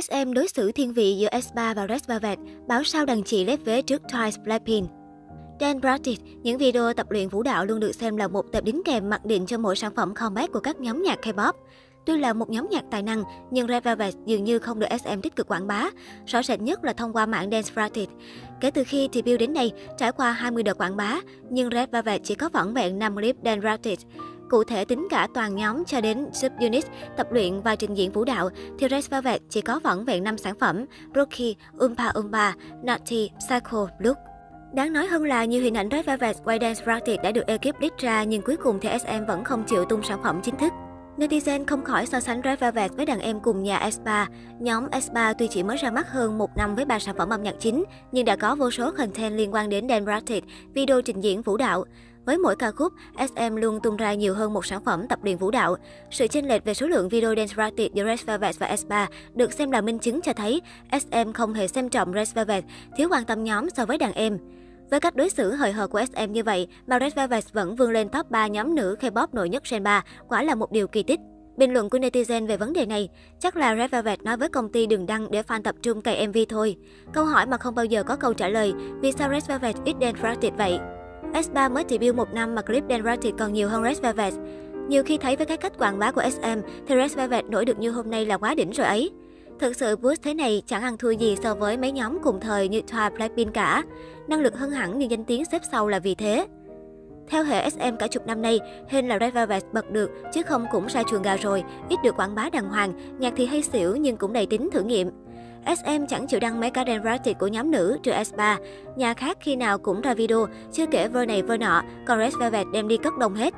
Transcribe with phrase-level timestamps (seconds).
[0.00, 3.58] SM đối xử thiên vị giữa S3 và Red Velvet, báo sao đàn chị lép
[3.64, 4.90] vế trước Twice Blackpink.
[5.60, 8.82] Dan Bradit, những video tập luyện vũ đạo luôn được xem là một tệp đính
[8.84, 11.52] kèm mặc định cho mỗi sản phẩm comeback của các nhóm nhạc K-pop.
[12.06, 15.20] Tuy là một nhóm nhạc tài năng, nhưng Red Velvet dường như không được SM
[15.20, 15.90] tích cực quảng bá,
[16.26, 18.08] rõ rệt nhất là thông qua mạng Dance Bradit.
[18.60, 21.20] Kể từ khi debut đến nay, trải qua 20 đợt quảng bá,
[21.50, 23.98] nhưng Red Velvet chỉ có vỏn vẹn 5 clip Dan Bradit.
[24.52, 26.84] Cụ thể tính cả toàn nhóm cho đến subunit,
[27.16, 30.38] tập luyện và trình diễn vũ đạo, thì Red Velvet chỉ có vỏn vẹn 5
[30.38, 34.16] sản phẩm, Rookie, Umpa Umpa, Naughty, Psycho, Look.
[34.74, 37.80] Đáng nói hơn là nhiều hình ảnh Red Velvet quay dance practice đã được ekip
[37.80, 40.72] leak ra nhưng cuối cùng thì SM vẫn không chịu tung sản phẩm chính thức.
[41.16, 44.26] Netizen không khỏi so sánh Red Velvet với đàn em cùng nhà S3.
[44.60, 47.42] Nhóm S3 tuy chỉ mới ra mắt hơn một năm với ba sản phẩm âm
[47.42, 51.20] nhạc chính, nhưng đã có vô số content liên quan đến dance practice, video trình
[51.20, 51.84] diễn vũ đạo.
[52.24, 55.36] Với mỗi ca khúc, SM luôn tung ra nhiều hơn một sản phẩm tập luyện
[55.36, 55.76] vũ đạo.
[56.10, 59.52] Sự chênh lệch về số lượng video dance practice giữa Red Velvet và S3 được
[59.52, 60.60] xem là minh chứng cho thấy
[60.92, 62.64] SM không hề xem trọng Red Velvet,
[62.96, 64.38] thiếu quan tâm nhóm so với đàn em.
[64.90, 67.90] Với cách đối xử hời hợt của SM như vậy, mà Red Velvet vẫn vươn
[67.90, 71.02] lên top 3 nhóm nữ K-pop nổi nhất Gen 3, quả là một điều kỳ
[71.02, 71.20] tích.
[71.56, 73.08] Bình luận của netizen về vấn đề này,
[73.40, 76.28] chắc là Red Velvet nói với công ty đừng đăng để fan tập trung cày
[76.28, 76.76] MV thôi.
[77.12, 79.96] Câu hỏi mà không bao giờ có câu trả lời, vì sao Red Velvet ít
[80.00, 80.78] dance vậy?
[81.32, 84.34] S3 mới debut một năm mà clip dance thì còn nhiều hơn Red Velvet.
[84.88, 87.78] Nhiều khi thấy với cái cách quảng bá của SM thì Red Velvet nổi được
[87.78, 89.10] như hôm nay là quá đỉnh rồi ấy.
[89.58, 92.68] Thực sự boost thế này chẳng ăn thua gì so với mấy nhóm cùng thời
[92.68, 93.82] như Twa Blackpink cả.
[94.28, 96.46] Năng lực hơn hẳn nhưng danh tiếng xếp sau là vì thế.
[97.28, 100.66] Theo hệ SM cả chục năm nay, hình là Red Velvet bật được, chứ không
[100.72, 103.96] cũng ra chuồng gà rồi, ít được quảng bá đàng hoàng, nhạc thì hay xỉu
[103.96, 105.10] nhưng cũng đầy tính thử nghiệm.
[105.66, 108.56] SM chẳng chịu đăng mấy cái dance của nhóm nữ trừ S3.
[108.96, 112.34] Nhà khác khi nào cũng ra video, chưa kể vơ này vơ nọ, còn Red
[112.36, 113.54] Velvet đem đi cất đông hết.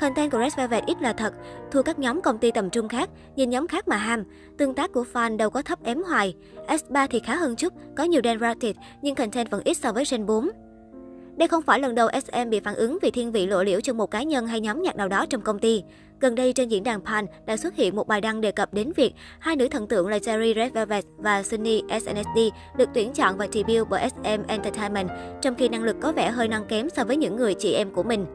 [0.00, 1.34] Content của Red Velvet ít là thật,
[1.70, 4.24] thua các nhóm công ty tầm trung khác, nhìn nhóm khác mà ham.
[4.58, 6.34] Tương tác của fan đâu có thấp ém hoài.
[6.68, 8.72] S3 thì khá hơn chút, có nhiều dance
[9.02, 10.48] nhưng content vẫn ít so với Gen 4.
[11.36, 13.92] Đây không phải lần đầu SM bị phản ứng vì thiên vị lộ liễu cho
[13.92, 15.82] một cá nhân hay nhóm nhạc nào đó trong công ty.
[16.20, 18.92] Gần đây trên diễn đàn Pan đã xuất hiện một bài đăng đề cập đến
[18.96, 22.38] việc hai nữ thần tượng là Jerry Red Velvet và Sunny SNSD
[22.76, 25.08] được tuyển chọn và debut bởi SM Entertainment,
[25.42, 27.90] trong khi năng lực có vẻ hơi năng kém so với những người chị em
[27.90, 28.26] của mình.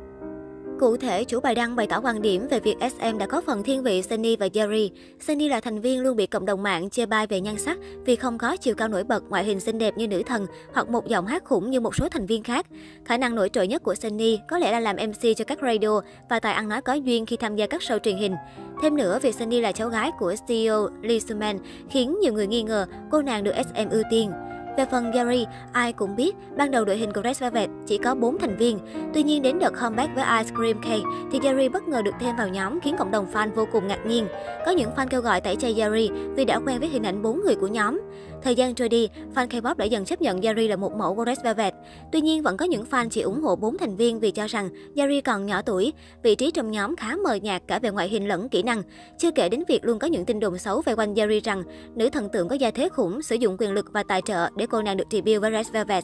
[0.82, 3.64] Cụ thể, chủ bài đăng bày tỏ quan điểm về việc SM đã có phần
[3.64, 4.90] thiên vị Sunny và Jerry.
[5.20, 8.16] Sunny là thành viên luôn bị cộng đồng mạng chê bai về nhan sắc vì
[8.16, 11.08] không có chiều cao nổi bật, ngoại hình xinh đẹp như nữ thần hoặc một
[11.08, 12.66] giọng hát khủng như một số thành viên khác.
[13.06, 16.02] Khả năng nổi trội nhất của Sunny có lẽ là làm MC cho các radio
[16.30, 18.36] và tài ăn nói có duyên khi tham gia các show truyền hình.
[18.82, 21.60] Thêm nữa, vì Sunny là cháu gái của CEO Lee Suman
[21.90, 24.32] khiến nhiều người nghi ngờ cô nàng được SM ưu tiên.
[24.78, 28.16] Về phần Gary, ai cũng biết, ban đầu đội hình của Red Velvet chỉ có
[28.16, 28.80] 4 thành viên.
[29.14, 32.36] Tuy nhiên đến đợt comeback với Ice Cream Cake thì Gary bất ngờ được thêm
[32.36, 34.28] vào nhóm khiến cộng đồng fan vô cùng ngạc nhiên.
[34.66, 37.42] Có những fan kêu gọi tẩy chay Gary vì đã quen với hình ảnh bốn
[37.46, 38.02] người của nhóm.
[38.44, 41.26] Thời gian trôi đi, fan K-pop đã dần chấp nhận Yari là một mẫu của
[41.26, 41.74] Red Velvet.
[42.12, 44.70] Tuy nhiên vẫn có những fan chỉ ủng hộ 4 thành viên vì cho rằng
[44.96, 45.94] Yari còn nhỏ tuổi,
[46.24, 48.84] vị trí trong nhóm khá mờ nhạt cả về ngoại hình lẫn kỹ năng.
[49.18, 51.64] Chưa kể đến việc luôn có những tin đồn xấu về quanh Yari rằng
[51.96, 54.66] nữ thần tượng có gia thế khủng, sử dụng quyền lực và tài trợ để
[54.68, 56.04] cô nàng được debut với Red Velvet.